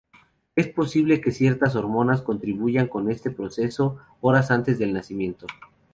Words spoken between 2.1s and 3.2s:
contribuyan con